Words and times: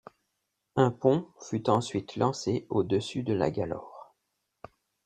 Un 0.77 0.89
pont 0.89 1.27
fut 1.47 1.69
ensuite 1.69 2.15
lancé 2.15 2.65
au-dessus 2.71 3.21
de 3.21 3.33
la 3.33 3.51
Galaure. 3.51 4.15